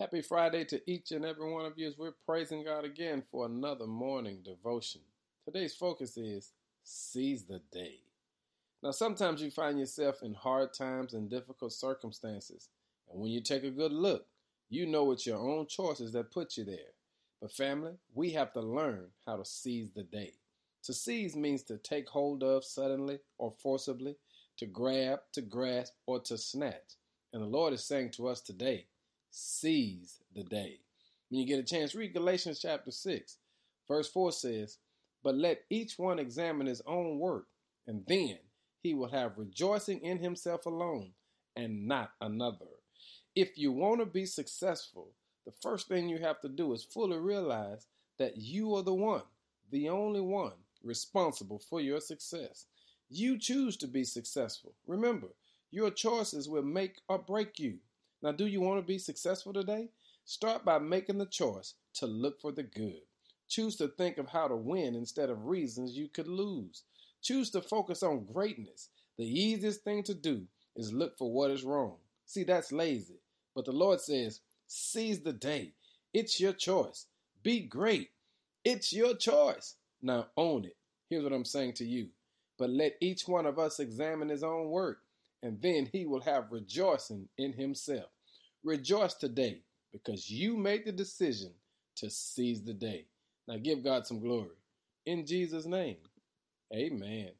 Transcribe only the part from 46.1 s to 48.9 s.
have to do is fully realize that you are